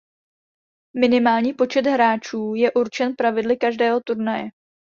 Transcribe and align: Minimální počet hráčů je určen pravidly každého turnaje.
Minimální 0.99 1.53
počet 1.53 1.85
hráčů 1.85 2.53
je 2.55 2.71
určen 2.73 3.15
pravidly 3.15 3.57
každého 3.57 3.99
turnaje. 3.99 4.47